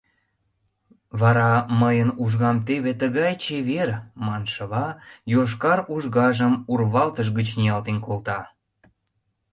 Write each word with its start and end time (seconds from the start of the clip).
Вара, 1.19 1.51
«мыйын 1.81 2.09
ужгам 2.23 2.57
теве 2.67 2.91
тыгай 3.01 3.33
чевер» 3.43 3.89
маншыла, 4.25 4.87
йошкар 5.33 5.79
ужгажым 5.95 6.53
урвалтыж 6.71 7.27
гыч 7.37 7.47
ниялтен 7.59 7.97
колта. 8.05 8.39